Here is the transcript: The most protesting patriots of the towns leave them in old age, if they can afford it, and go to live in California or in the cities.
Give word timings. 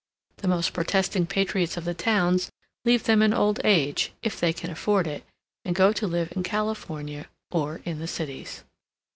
The 0.37 0.47
most 0.47 0.73
protesting 0.73 1.27
patriots 1.27 1.77
of 1.77 1.85
the 1.85 1.93
towns 1.93 2.49
leave 2.85 3.03
them 3.03 3.21
in 3.21 3.35
old 3.35 3.59
age, 3.63 4.13
if 4.23 4.39
they 4.39 4.51
can 4.51 4.71
afford 4.71 5.05
it, 5.05 5.23
and 5.63 5.75
go 5.75 5.93
to 5.93 6.07
live 6.07 6.33
in 6.35 6.41
California 6.41 7.27
or 7.51 7.81
in 7.85 7.99
the 7.99 8.07
cities. 8.07 8.63